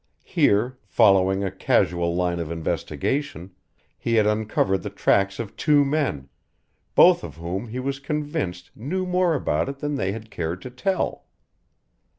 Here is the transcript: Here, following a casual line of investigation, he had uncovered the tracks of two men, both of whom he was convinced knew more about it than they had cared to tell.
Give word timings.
Here, 0.25 0.79
following 0.83 1.43
a 1.43 1.51
casual 1.51 2.15
line 2.15 2.39
of 2.39 2.49
investigation, 2.49 3.51
he 3.99 4.15
had 4.15 4.25
uncovered 4.25 4.81
the 4.81 4.89
tracks 4.89 5.37
of 5.37 5.55
two 5.55 5.85
men, 5.85 6.27
both 6.95 7.23
of 7.23 7.35
whom 7.35 7.67
he 7.67 7.79
was 7.79 7.99
convinced 7.99 8.71
knew 8.75 9.05
more 9.05 9.35
about 9.35 9.69
it 9.69 9.77
than 9.77 9.93
they 9.93 10.11
had 10.11 10.31
cared 10.31 10.59
to 10.63 10.71
tell. 10.71 11.25